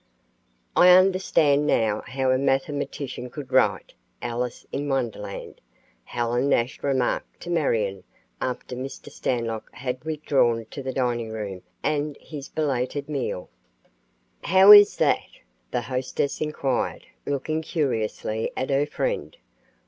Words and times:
"I 0.75 0.89
understand 0.89 1.67
now 1.67 2.01
how 2.07 2.31
a 2.31 2.37
mathematician 2.39 3.29
could 3.29 3.51
write 3.51 3.93
'Alice 4.19 4.65
in 4.71 4.89
Wonderland'," 4.89 5.61
Helen 6.05 6.49
Nash 6.49 6.81
remarked 6.81 7.39
to 7.41 7.51
Marion 7.51 8.03
after 8.41 8.75
Mr. 8.75 9.11
Stanlock 9.11 9.71
had 9.75 10.03
withdrawn 10.03 10.65
to 10.71 10.81
the 10.81 10.91
diningroom 10.91 11.61
and 11.83 12.17
his 12.19 12.49
belated 12.49 13.09
meal. 13.09 13.47
"How 14.45 14.71
is 14.71 14.97
that?" 14.97 15.21
the 15.69 15.81
hostess 15.81 16.41
inquired, 16.41 17.05
looking 17.27 17.61
curiously 17.61 18.51
at 18.57 18.71
her 18.71 18.87
friend. 18.87 19.37